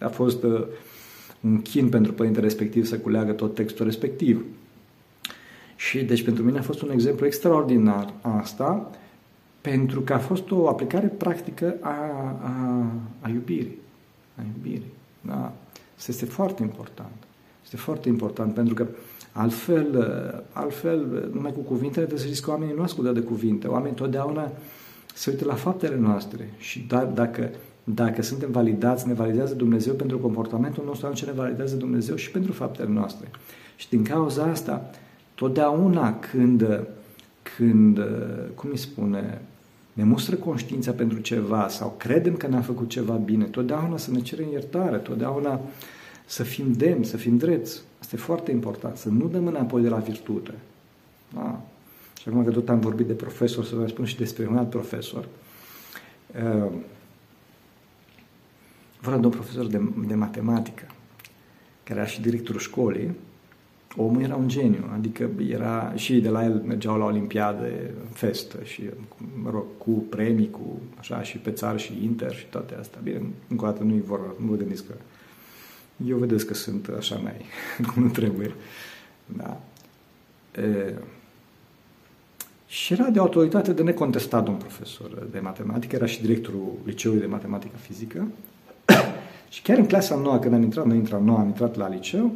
[0.06, 0.66] a fost uh,
[1.42, 4.46] un chin pentru părintele respectiv să culeagă tot textul respectiv.
[5.80, 8.90] Și deci pentru mine a fost un exemplu extraordinar asta,
[9.62, 11.96] pentru că a fost o aplicare practică a,
[12.42, 12.86] a,
[13.20, 13.78] a iubirii.
[14.36, 14.92] A iubirii.
[15.22, 15.54] Da?
[15.98, 17.16] Asta este foarte important.
[17.64, 18.88] Este foarte important pentru că
[19.32, 20.12] altfel,
[20.52, 23.68] altfel numai cu cuvintele trebuie să știți că oamenii nu ascultă de cuvinte.
[23.68, 24.52] Oamenii totdeauna
[25.14, 27.50] se uită la faptele noastre și da, dacă,
[27.84, 32.52] dacă suntem validați, ne validează Dumnezeu pentru comportamentul nostru, atunci ne validează Dumnezeu și pentru
[32.52, 33.28] faptele noastre.
[33.76, 34.90] Și din cauza asta,
[35.40, 36.88] Totdeauna când,
[37.56, 38.00] când,
[38.56, 39.42] cum îi spune,
[39.94, 44.20] ne mustră conștiința pentru ceva sau credem că ne-am făcut ceva bine, totdeauna să ne
[44.20, 45.60] cerem iertare, totdeauna
[46.26, 47.82] să fim demni, să fim drepți.
[48.00, 50.54] Asta e foarte important, să nu dăm înapoi de la virtute.
[51.34, 51.62] Da?
[52.22, 54.70] Și acum că tot am vorbit de profesor, să vă spun și despre un alt
[54.70, 55.28] profesor.
[56.36, 56.72] Uh,
[59.02, 60.86] vorba de un profesor de, de matematică,
[61.84, 63.12] care era și directorul școlii,
[63.96, 68.84] omul era un geniu, adică era și de la el mergeau la Olimpiade, festă și,
[69.42, 73.00] mă rog, cu premii, cu așa, și pe țară și Inter și toate astea.
[73.04, 74.94] Bine, încă o dată nu-i vor, nu vă gândiți că
[76.06, 77.46] eu vedeți că sunt așa mai,
[77.94, 78.54] cum nu trebuie.
[79.26, 79.62] Da.
[80.62, 80.94] E,
[82.68, 87.26] Și era de autoritate de necontestat un profesor de matematică, era și directorul liceului de
[87.26, 88.28] matematică fizică.
[89.50, 92.32] și chiar în clasa noua, când am intrat, noi intram nouă, am intrat la liceu,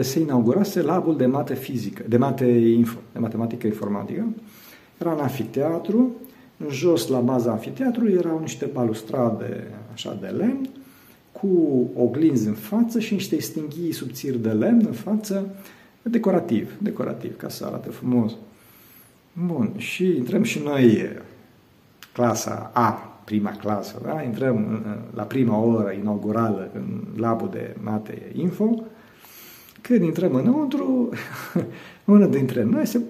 [0.00, 4.26] se inaugurase labul de mate fizică, de mate info, de matematică informatică.
[4.98, 6.10] Era în anfiteatru,
[6.56, 10.68] în jos, la baza anfiteatrului, erau niște balustrade așa de lemn,
[11.32, 11.48] cu
[11.96, 15.54] oglinzi în față și niște stinghii subțiri de lemn în față,
[16.02, 18.32] decorativ, decorativ, ca să arate frumos.
[19.46, 21.08] Bun, și intrăm și noi
[22.12, 24.22] clasa A, prima clasă, da?
[24.22, 24.82] intrăm
[25.14, 28.82] la prima oră inaugurală în labul de mate info,
[29.82, 31.08] când intrăm înăuntru,
[32.04, 33.00] una dintre noi se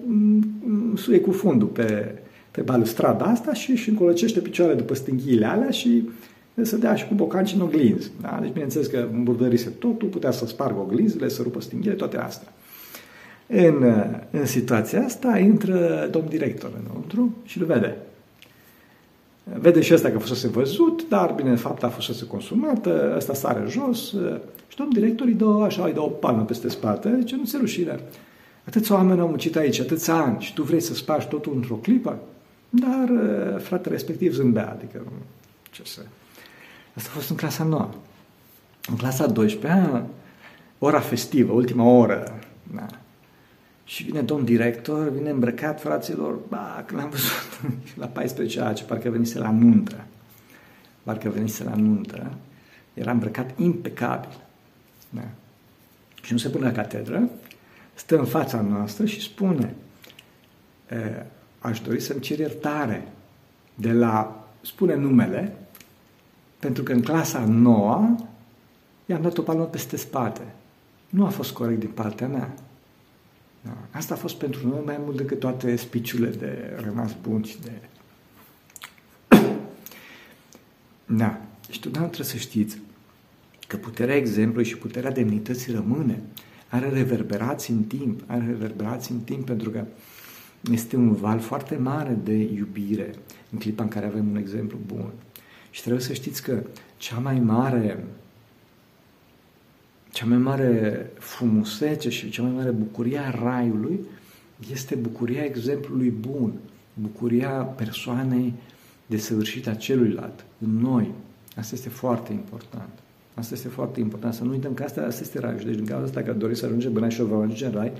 [0.95, 2.15] suie cu fundul pe,
[2.51, 6.09] pe balustrada asta și își încolăcește picioarele după stânghiile alea și
[6.61, 8.11] să dea și cu bocanci în oglinzi.
[8.21, 8.37] Da?
[8.41, 12.47] Deci, bineînțeles că îmburdărise totul, putea să spargă oglinzile, să rupă stinghile, toate astea.
[13.47, 13.83] În,
[14.31, 17.97] în situația asta intră domn director înăuntru și îl vede.
[19.43, 24.15] Vede și ăsta că fusese văzut, dar bine, fapta a fusese consumată, ăsta sare jos
[24.67, 27.57] și domn director îi dă așa, îi dă o palmă peste spate, zice, nu se
[27.57, 27.99] rușine.
[28.67, 32.19] Atâți oameni au muncit aici, atâția ani și tu vrei să spargi totul într-o clipă?
[32.69, 33.11] Dar
[33.59, 35.01] fratele respectiv zâmbea, adică
[35.71, 36.01] ce să...
[36.95, 37.89] Asta a fost în clasa nouă.
[38.89, 40.03] În clasa 12
[40.79, 42.39] ora festivă, ultima oră,
[42.75, 42.85] da.
[43.83, 47.67] Și vine domn director, vine îmbrăcat, fraților, ba, când l-am văzut
[48.01, 50.05] la 14 ani, ce parcă venise la nuntă.
[51.03, 52.31] Parcă venise la nuntă.
[52.93, 54.41] Era îmbrăcat impecabil.
[55.09, 55.27] Da.
[56.21, 57.29] Și nu se pune la catedră,
[57.93, 59.73] stă în fața noastră și spune
[61.59, 63.07] aș dori să-mi cer iertare
[63.75, 65.55] de la, spune numele,
[66.59, 68.15] pentru că în clasa noua
[69.05, 70.41] i-am dat o palmă peste spate.
[71.09, 72.53] Nu a fost corect din partea mea.
[73.63, 73.77] Da.
[73.91, 77.71] Asta a fost pentru noi mai mult decât toate spiciurile de rămas bun și de...
[81.05, 81.41] Da.
[81.69, 82.77] Și totdeauna trebuie să știți
[83.67, 86.21] că puterea exemplului și puterea demnității rămâne.
[86.69, 89.85] Are reverberații în timp, are reverberații în timp pentru că
[90.71, 93.13] este un val foarte mare de iubire
[93.51, 95.11] în clipa în care avem un exemplu bun.
[95.69, 96.63] Și trebuie să știți că
[96.97, 98.05] cea mai mare
[100.13, 103.99] cea mai mare frumusețe și cea mai mare bucurie a raiului
[104.71, 106.53] este bucuria exemplului bun,
[106.93, 108.53] bucuria persoanei
[109.05, 111.11] de săvârșit a celuilalt, în noi.
[111.55, 112.89] Asta este foarte important.
[113.33, 114.33] Asta este foarte important.
[114.33, 115.59] Să nu uităm că asta, asta este raiul.
[115.59, 117.91] Și deci din cauza asta că doriți să ajungem în și vom ajunge în rai,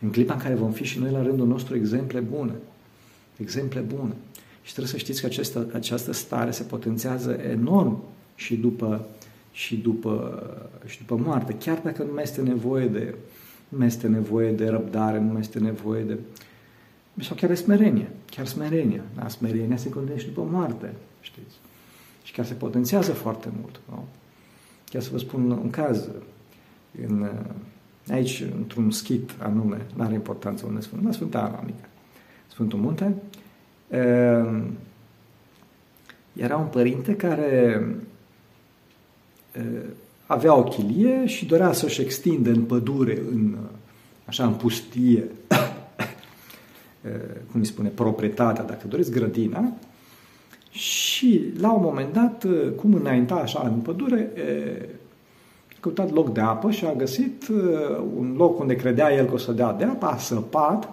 [0.00, 2.52] în clipa în care vom fi și noi la rândul nostru exemple bune.
[3.36, 4.12] Exemple bune.
[4.62, 8.02] Și trebuie să știți că această, această stare se potențează enorm
[8.34, 9.06] și după
[9.52, 10.42] și după,
[10.86, 13.14] și după moarte, chiar dacă nu mai este nevoie de,
[13.68, 16.18] nu mai este nevoie de răbdare, nu mai este nevoie de...
[17.20, 19.02] sau chiar de smerenie, chiar smerenia.
[19.16, 19.28] Da?
[19.28, 21.54] Smerenia se contează și după moarte, știți?
[22.22, 23.80] Și chiar se potențează foarte mult.
[23.88, 24.04] Nu?
[24.84, 26.08] Chiar să vă spun un caz.
[27.06, 27.30] În,
[28.10, 31.88] aici, într-un schit anume, nu are importanță unde spun, la Sfânta Ana Mică,
[32.48, 33.14] Sfântul Munte,
[36.32, 37.80] era un părinte care
[40.26, 43.56] avea o chilie și dorea să-și extindă în pădure, în,
[44.24, 45.24] așa, în pustie,
[47.50, 49.72] cum îi spune, proprietatea, dacă doriți, grădina,
[50.70, 54.30] și la un moment dat, cum înainta așa în pădure,
[55.70, 57.48] a căutat loc de apă și a găsit
[58.16, 60.88] un loc unde credea el că o să dea de apă, a săpat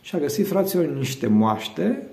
[0.00, 2.06] și a găsit fraților niște moaște,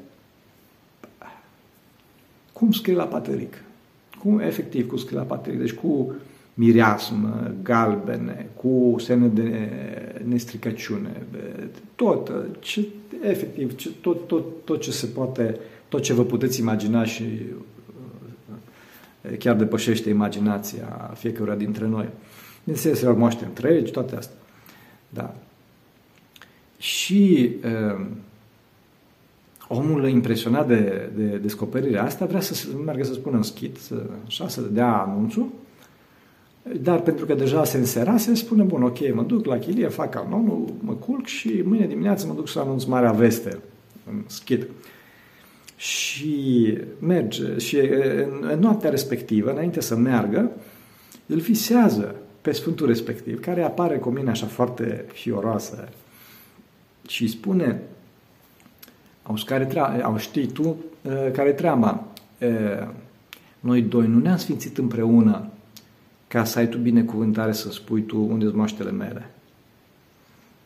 [2.54, 3.64] cum scrie la patăric
[4.24, 6.16] cu, efectiv cu sclapatele, deci cu
[6.54, 9.70] mireasmă, galbene, cu semne de
[10.24, 11.22] nestricăciune,
[11.96, 12.88] tot, ce,
[13.24, 17.24] efectiv, ce, tot, tot, tot ce se poate, tot ce vă puteți imagina și
[19.24, 22.10] uh, chiar depășește imaginația fiecăruia dintre noi.
[22.64, 24.38] Bineînțeles, erau moaște întregi, toate astea.
[25.10, 25.36] Da.
[26.78, 28.06] Și uh,
[29.72, 34.48] omul impresionat de, de descoperirea asta vrea să meargă să spună în schit, să, așa,
[34.48, 35.48] să dea anunțul,
[36.82, 40.74] dar pentru că deja se înserase, spune, bun, ok, mă duc la chilie, fac canonul,
[40.80, 43.60] mă culc și mâine dimineață mă duc să anunț Marea Veste
[44.10, 44.68] în schit.
[45.76, 50.52] Și merge, și în, în noaptea respectivă, înainte să meargă,
[51.26, 55.90] îl visează pe Sfântul respectiv, care apare cu mine așa foarte fioroasă
[57.08, 57.82] și spune,
[59.24, 60.76] Auzi, care treaba, au știi tu
[61.34, 62.04] care treaba.
[63.60, 65.50] Noi doi nu ne-am sfințit împreună
[66.28, 69.30] ca să ai tu binecuvântare să spui tu unde sunt moaștele mele.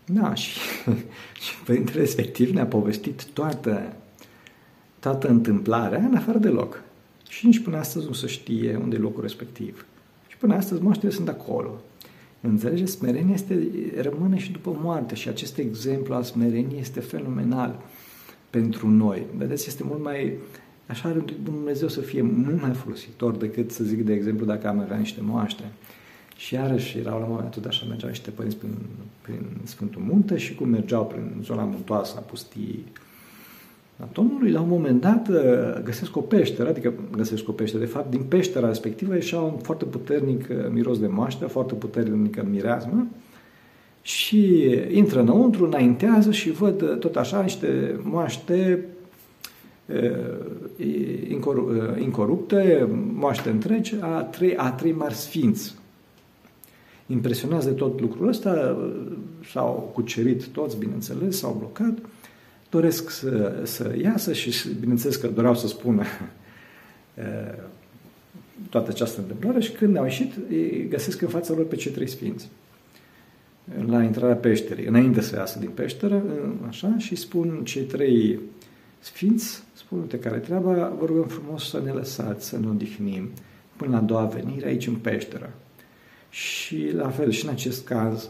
[0.06, 0.60] Da, și,
[1.44, 3.94] și părintele respectiv ne-a povestit toată,
[5.00, 6.82] toată întâmplarea în afară de loc.
[7.30, 9.86] Și nici până astăzi nu se știe unde e locul respectiv.
[10.28, 11.82] Și până astăzi moaștele sunt acolo.
[12.42, 12.92] Înțelegeți?
[12.92, 13.68] Smerenia este,
[14.02, 17.82] rămâne și după moarte și acest exemplu al smereniei este fenomenal
[18.60, 19.26] pentru noi.
[19.38, 20.34] Vedeți, este mult mai,
[20.88, 24.80] așa are Dumnezeu să fie mult mai folositor decât să zic, de exemplu, dacă am
[24.80, 25.64] avea niște moaște.
[26.36, 28.76] Și iarăși erau la momentul tot așa, mergeau niște părinți prin,
[29.22, 32.84] prin Sfântul Munte și cum mergeau prin zona muntoasă a pustii
[34.00, 37.90] a Domnului, la un moment dat uh, găsesc o peșteră, adică găsesc o peșteră, de
[37.90, 43.08] fapt, din peștera respectivă ieșea un foarte puternic uh, miros de moaște, foarte puternică mireasmă
[44.06, 48.86] și intră înăuntru, înaintează și văd uh, tot așa niște moaște
[51.98, 55.76] incorupte, moaște întregi, a trei, a trei mari sfinți.
[57.08, 58.78] Impresionează tot lucrul ăsta,
[59.52, 61.98] s-au cucerit toți, bineînțeles, s-au blocat,
[62.70, 66.04] doresc să, să iasă și, bineînțeles că doreau să spună
[68.70, 72.10] toată această întâmplare și când au ieșit, îi găsesc în fața lor pe cei trei
[72.10, 72.50] sfinți.
[73.88, 76.24] La intrarea peșterii, înainte să iasă din peșteră,
[76.68, 78.40] așa, și spun cei trei
[79.00, 83.30] sfinți, spun, uite care treaba, vă rugăm frumos să ne lăsați, să ne odihnim
[83.76, 85.54] până la a doua venire aici în peșteră.
[86.30, 88.30] Și la fel și în acest caz,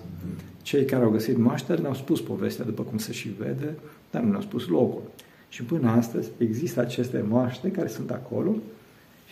[0.62, 3.76] cei care au găsit moaștele ne-au spus povestea, după cum se și vede,
[4.12, 5.02] dar nu ne-au spus locul.
[5.50, 8.56] Și până astăzi există aceste moaște care sunt acolo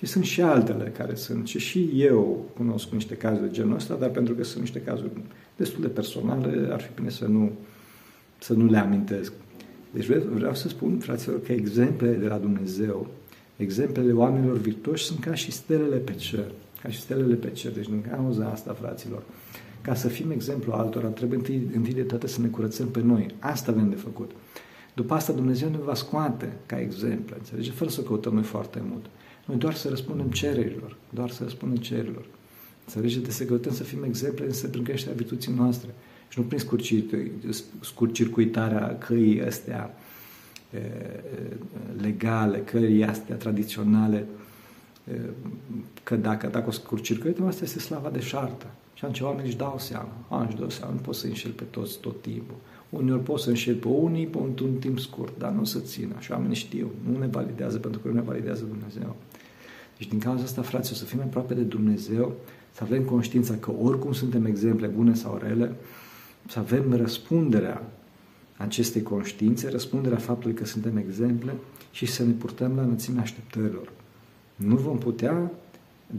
[0.03, 1.47] și sunt și altele care sunt.
[1.47, 5.09] Și și eu cunosc niște cazuri de genul ăsta, dar pentru că sunt niște cazuri
[5.55, 7.51] destul de personale, ar fi bine să nu,
[8.39, 9.33] să nu le amintesc.
[9.91, 13.07] Deci vreau să spun, fraților, că exemplele de la Dumnezeu,
[13.55, 16.51] exemplele oamenilor virtuoși sunt ca și stelele pe cer.
[16.81, 17.71] Ca și stelele pe cer.
[17.71, 19.23] Deci din cauza asta, fraților,
[19.81, 23.27] ca să fim exemplu altora, trebuie întâi, întâi de toate să ne curățăm pe noi.
[23.39, 24.31] Asta avem de făcut.
[24.93, 27.71] După asta Dumnezeu ne va scoate ca exemplu, înțelege?
[27.71, 29.05] Fără să căutăm noi foarte mult.
[29.45, 32.25] Noi doar să răspundem cererilor, doar să răspundem cererilor.
[32.85, 33.19] Înțelege?
[33.19, 35.89] De să căutăm să fim exemple, însă prin creșterea virtuții noastre.
[36.29, 36.59] Și nu prin
[37.79, 39.95] scurcircuitarea căii astea
[42.01, 44.25] legale, căii astea tradiționale,
[46.03, 48.65] că dacă, dacă o scurcircuităm, asta este slava de șartă.
[48.93, 51.63] Și atunci oamenii își dau seama, a, își dau seama, nu pot să înșel pe
[51.63, 52.55] toți tot timpul.
[52.89, 55.79] Uneori pot să înșel pe unii pe un, un timp scurt, dar nu o să
[55.79, 56.15] țină.
[56.19, 59.15] Și oamenii știu, nu ne validează pentru că nu ne validează Dumnezeu.
[60.03, 62.35] Deci din cauza asta, frate, o să fim aproape de Dumnezeu,
[62.71, 65.75] să avem conștiința că oricum suntem exemple bune sau rele,
[66.47, 67.91] să avem răspunderea
[68.57, 71.53] acestei conștiințe, răspunderea faptului că suntem exemple
[71.91, 73.91] și să ne purtăm la înălțimea așteptărilor.
[74.55, 75.51] Nu vom putea,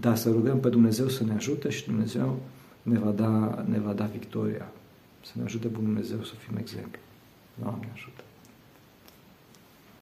[0.01, 2.39] dar să rugăm pe Dumnezeu să ne ajute și Dumnezeu
[2.83, 4.73] ne va da, ne va da victoria.
[5.23, 7.01] Să ne ajute Bunul Dumnezeu să fim exemplu.
[7.63, 8.24] Doamne ajută!